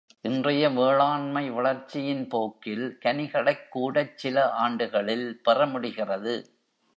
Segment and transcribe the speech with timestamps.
[0.21, 4.49] இன்றைய வேளாண்மை வளர்ச்சியின் போக்கில் கனிகளைக் கூடச் சில
[4.59, 6.35] ஆண்டுகளில் பெற முடிகிறது.